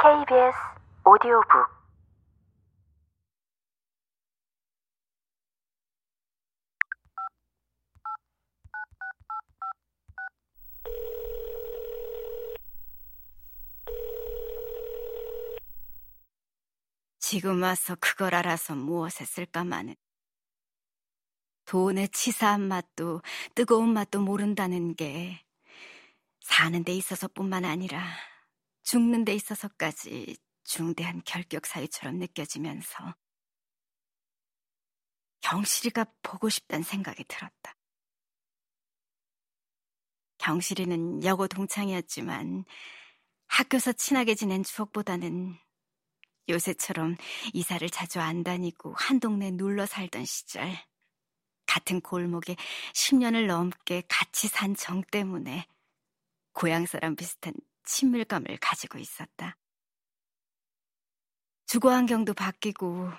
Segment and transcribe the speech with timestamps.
[0.00, 0.56] KBS
[1.04, 1.66] 오디오북.
[17.18, 19.96] 지금 와서 그걸 알아서 무엇에 쓸까마는
[21.64, 23.20] 돈의 치사한 맛도
[23.56, 25.44] 뜨거운 맛도 모른다는 게
[26.40, 28.00] 사는 데 있어서뿐만 아니라
[28.88, 33.14] 죽는 데 있어서까지 중대한 결격 사유처럼 느껴지면서
[35.42, 37.76] 경실이가 보고 싶단 생각이 들었다.
[40.38, 42.64] 경실이는 여고 동창이었지만
[43.48, 45.58] 학교에서 친하게 지낸 추억보다는
[46.48, 47.16] 요새처럼
[47.52, 50.74] 이사를 자주 안 다니고 한 동네 눌러 살던 시절
[51.66, 52.56] 같은 골목에
[52.94, 55.66] 10년을 넘게 같이 산 정 때문에
[56.54, 57.52] 고향 사람 비슷한
[57.88, 59.56] 친밀감을 가지고 있었다.
[61.66, 63.10] 주거 환경도 바뀌고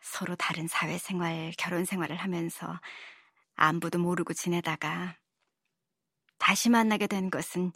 [0.00, 2.80] 서로 다른 사회생활, 결혼 생활을 하면서
[3.56, 5.16] 안부도 모르고 지내다가
[6.38, 7.72] 다시 만나게 된 것은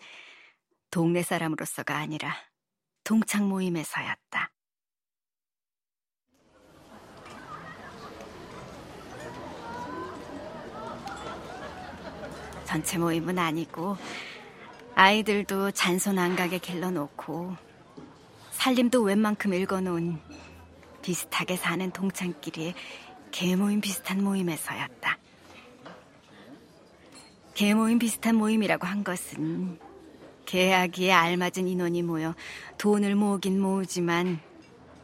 [0.90, 2.36] 동네 사람으로서가 아니라
[3.02, 4.52] 동창 모임에서였다.
[12.64, 13.96] 전체 모임은 아니고
[14.94, 17.56] 아이들도 잔손 안 가게 길러놓고
[18.50, 20.18] 살림도 웬만큼 읽어놓은
[21.00, 22.74] 비슷하게 사는 동창끼리
[23.30, 25.18] 개모임 비슷한 모임에서였다.
[27.54, 29.78] 개모임 비슷한 모임이라고 한 것은
[30.44, 32.34] 계약기에 알맞은 인원이 모여
[32.78, 34.40] 돈을 모으긴 모으지만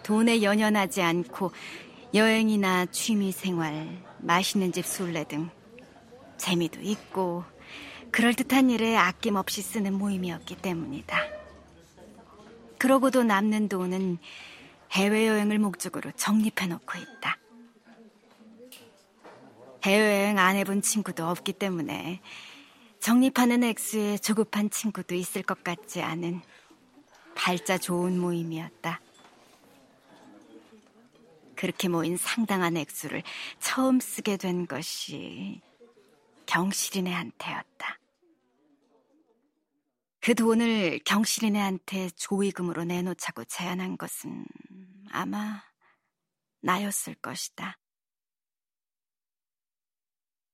[0.03, 1.53] 돈에 연연하지 않고
[2.15, 5.51] 여행이나 취미 생활, 맛있는 집 술래 등
[6.37, 7.45] 재미도 있고
[8.11, 11.17] 그럴듯한 일에 아낌없이 쓰는 모임이었기 때문이다.
[12.79, 14.19] 그러고도 남는 돈은
[14.93, 17.39] 해외여행을 목적으로 적립해놓고 있다.
[19.85, 22.21] 해외여행 안 해본 친구도 없기 때문에
[23.01, 26.41] 적립하는 액수에 조급한 친구도 있을 것 같지 않은
[27.35, 29.01] 발자 좋은 모임이었다.
[31.55, 33.23] 그렇게 모인 상당한 액수를
[33.61, 35.61] 처음 쓰게 된 것이
[36.47, 37.78] 경실이네한테였다.
[40.29, 44.45] 그 돈을 경실이네한테 조의금으로 내놓자고 제안한 것은
[45.11, 45.63] 아마
[46.61, 47.79] 나였을 것이다.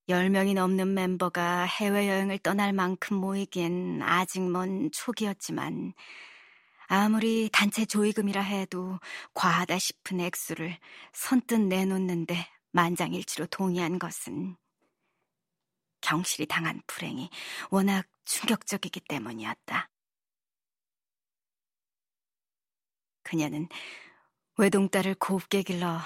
[0.08, 5.92] 10명이 넘는 멤버가 해외여행을 떠날 만큼 모이기엔 아직 먼 초기였지만
[6.86, 9.00] 아무리 단체 조의금이라 해도
[9.32, 10.78] 과하다 싶은 액수를
[11.12, 14.56] 선뜻 내놓는데 만장일치로 동의한 것은
[16.04, 17.30] 경실이 당한 불행이
[17.70, 19.88] 워낙 충격적이기 때문이었다.
[23.22, 23.68] 그녀는
[24.58, 25.98] 외동딸을 곱게 길러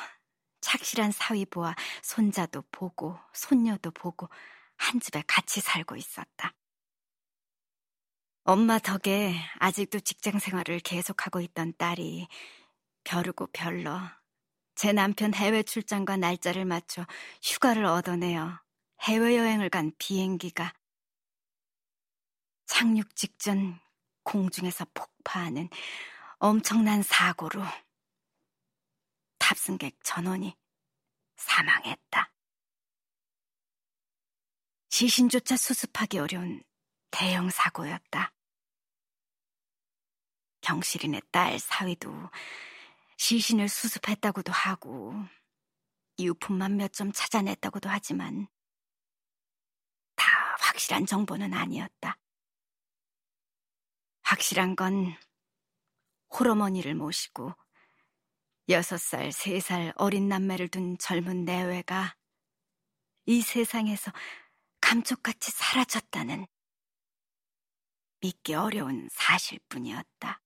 [0.60, 4.28] 착실한 사위보와 손자도 보고 손녀도 보고
[4.76, 6.54] 한 집에 같이 살고 있었다.
[8.44, 12.28] 엄마 덕에 아직도 직장 생활을 계속하고 있던 딸이
[13.02, 14.00] 벼르고 별러
[14.76, 17.04] 제 남편 해외 출장과 날짜를 맞춰
[17.42, 18.60] 휴가를 얻어내어
[19.02, 20.72] 해외여행을 간 비행기가
[22.66, 23.80] 착륙 직전
[24.24, 25.68] 공중에서 폭파하는
[26.38, 27.62] 엄청난 사고로
[29.38, 30.56] 탑승객 전원이
[31.36, 32.32] 사망했다.
[34.90, 36.62] 시신조차 수습하기 어려운
[37.10, 38.32] 대형 사고였다.
[40.60, 42.12] 경실인의 딸 사위도
[43.16, 45.14] 시신을 수습했다고도 하고
[46.18, 48.57] 유품만 몇 점 찾아냈다고도 하지만 다
[50.58, 52.18] 확실한 정보는 아니었다.
[54.22, 55.16] 확실한 건
[56.30, 57.54] 홀어머니를 모시고
[58.68, 62.14] 여섯 살, 세살 어린 남매를 둔 젊은 내외가
[63.24, 64.12] 이 세상에서
[64.80, 66.46] 감쪽같이 사라졌다는
[68.20, 70.40] 믿기 어려운 사실뿐이었다.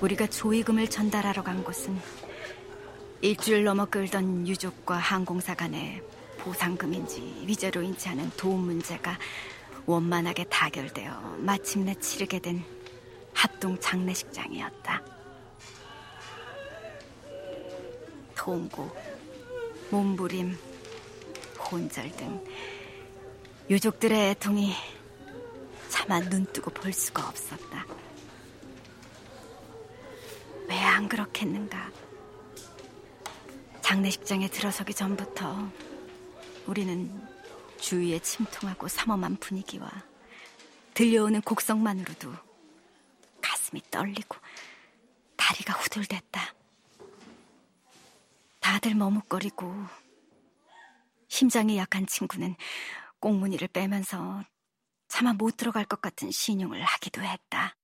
[0.00, 1.98] 우리가 조의금을 전달하러 간 곳은
[3.20, 6.00] 일주일 넘어 끌던 유족과 항공사 간의
[6.38, 9.18] 보상금인지 위자료인지 하는 도움 문제가
[9.86, 12.62] 원만하게 타결되어 마침내 치르게 된
[13.32, 15.02] 합동 장례식장이었다.
[18.36, 18.88] 통고,
[19.90, 20.56] 몸부림,
[21.58, 22.44] 혼절 등
[23.68, 24.72] 유족들의 애통이
[25.88, 27.97] 차마 눈뜨고 볼 수가 없었다.
[31.08, 31.90] 안 그렇겠는가?
[33.80, 35.72] 장례식장에 들어서기 전부터
[36.66, 37.26] 우리는
[37.80, 39.90] 주위에 침통하고 삼엄한 분위기와
[40.92, 42.30] 들려오는 곡성만으로도
[43.40, 44.36] 가슴이 떨리고
[45.36, 46.54] 다리가 후들댔다.
[48.60, 49.74] 다들 머뭇거리고
[51.28, 52.54] 심장이 약한 친구는
[53.18, 54.44] 꽁무니를 빼면서
[55.08, 57.77] 차마 못 들어갈 것 같은 신용을 하기도 했다.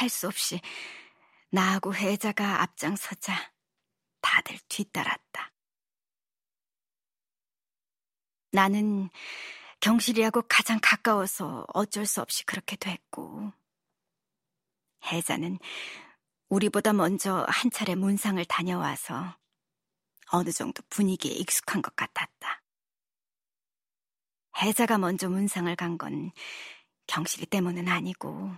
[0.00, 0.60] 할 수 없이
[1.50, 3.52] 나하고 혜자가 앞장서자
[4.22, 5.52] 다들 뒤따랐다.
[8.52, 9.10] 나는
[9.80, 13.52] 경실이하고 가장 가까워서 어쩔 수 없이 그렇게 됐고,
[15.04, 15.58] 혜자는
[16.48, 19.36] 우리보다 먼저 한 차례 문상을 다녀와서
[20.32, 22.62] 어느 정도 분위기에 익숙한 것 같았다.
[24.62, 26.32] 혜자가 먼저 문상을 간 건
[27.06, 28.50] 경실이 때문은 아니고,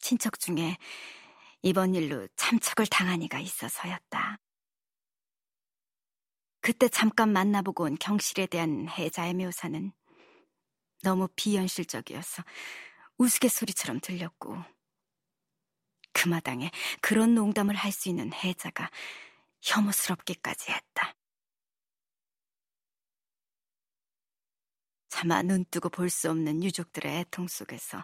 [0.00, 0.76] 친척 중에
[1.62, 4.38] 이번 일로 참척을 당한 이가 있어서였다.
[6.62, 9.92] 그때 잠깐 만나보고 온 경실에 대한 혜자의 묘사는
[11.02, 12.42] 너무 비현실적이어서
[13.16, 14.56] 우스갯소리처럼 들렸고
[16.12, 16.70] 그 마당에
[17.00, 18.90] 그런 농담을 할 수 있는 혜자가
[19.62, 21.14] 혐오스럽기까지 했다.
[25.08, 28.02] 차마 눈 뜨고 볼 수 없는 유족들의 애통 속에서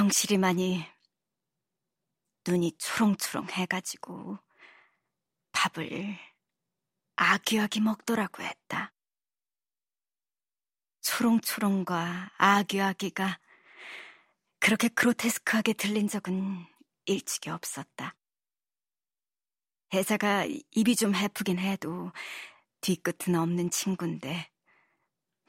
[0.00, 0.82] 경실이만이
[2.46, 4.38] 눈이 초롱초롱 해가지고
[5.52, 6.16] 밥을
[7.16, 8.94] 아귀하게 먹더라고 했다.
[11.02, 13.40] 초롱초롱과 아귀아기가
[14.58, 16.64] 그렇게 그로테스크하게 들린 적은
[17.04, 18.16] 일찍이 없었다.
[19.92, 22.10] 혜자가 입이 좀 해프긴 해도
[22.80, 24.50] 뒤끝은 없는 친구인데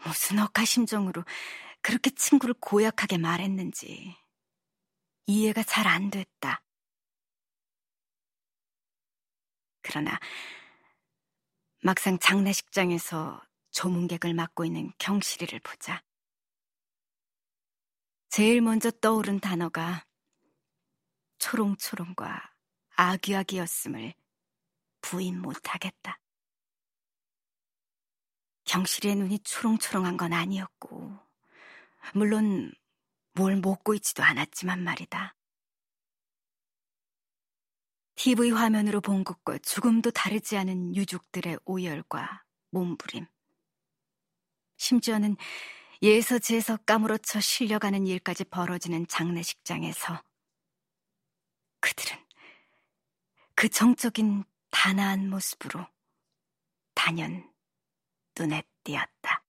[0.03, 1.23] 무슨 억하 심정으로
[1.81, 4.19] 그렇게 친구를 고약하게 말했는지
[5.25, 6.63] 이해가 잘 안 됐다.
[9.81, 10.19] 그러나
[11.83, 13.41] 막상 장례식장에서
[13.71, 16.03] 조문객을 맡고 있는 경실이를 보자.
[18.29, 20.05] 제일 먼저 떠오른 단어가
[21.39, 22.53] 초롱초롱과
[22.95, 24.13] 아귀아기였음을
[25.01, 26.19] 부인 못하겠다.
[28.65, 31.19] 경실이의 눈이 초롱초롱한 건 아니었고,
[32.13, 32.71] 물론
[33.33, 35.35] 뭘 먹고 있지도 않았지만 말이다.
[38.15, 43.25] TV 화면으로 본 것과 조금도 다르지 않은 유족들의 오열과 몸부림.
[44.77, 45.37] 심지어는
[46.03, 50.23] 예서 제서 까무러쳐 실려가는 일까지 벌어지는 장례식장에서
[51.79, 52.17] 그들은
[53.55, 55.87] 그 정적인 단아한 모습으로
[56.95, 57.51] 단연
[58.37, 59.40] 눈에 띄었다.